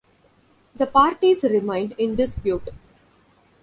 [0.73, 2.69] The parties remained in dispute.